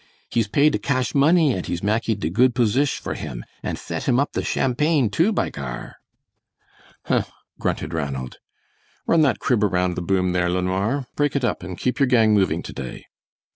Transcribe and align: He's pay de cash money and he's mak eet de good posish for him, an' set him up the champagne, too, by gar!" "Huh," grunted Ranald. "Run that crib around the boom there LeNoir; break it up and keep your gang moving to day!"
He's 0.31 0.47
pay 0.47 0.71
de 0.71 0.79
cash 0.79 1.13
money 1.13 1.53
and 1.53 1.63
he's 1.67 1.83
mak 1.83 2.09
eet 2.09 2.21
de 2.21 2.31
good 2.31 2.55
posish 2.55 2.97
for 2.97 3.13
him, 3.13 3.45
an' 3.61 3.75
set 3.75 4.05
him 4.05 4.19
up 4.19 4.31
the 4.31 4.43
champagne, 4.43 5.11
too, 5.11 5.31
by 5.31 5.51
gar!" 5.51 5.97
"Huh," 7.05 7.25
grunted 7.59 7.93
Ranald. 7.93 8.37
"Run 9.05 9.21
that 9.21 9.37
crib 9.37 9.63
around 9.63 9.93
the 9.93 10.01
boom 10.01 10.31
there 10.31 10.49
LeNoir; 10.49 11.05
break 11.15 11.35
it 11.35 11.45
up 11.45 11.61
and 11.61 11.77
keep 11.77 11.99
your 11.99 12.07
gang 12.07 12.33
moving 12.33 12.63
to 12.63 12.73
day!" 12.73 13.05